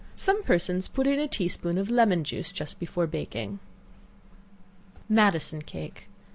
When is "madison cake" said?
5.07-6.07